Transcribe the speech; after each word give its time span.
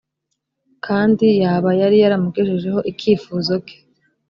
kandi 0.85 1.25
yaba 1.43 1.69
yari 1.81 1.97
yaramugejejeho 2.03 2.79
ikifuzo 2.91 3.53
ke 3.65 3.75